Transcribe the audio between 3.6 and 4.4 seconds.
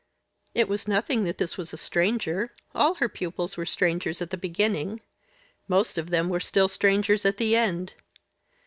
strangers at the